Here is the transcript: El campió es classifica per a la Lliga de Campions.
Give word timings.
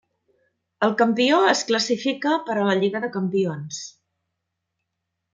El 0.85 0.93
campió 1.01 1.41
es 1.49 1.59
classifica 1.71 2.31
per 2.47 2.55
a 2.61 2.63
la 2.69 2.75
Lliga 2.79 3.01
de 3.03 3.09
Campions. 3.17 3.83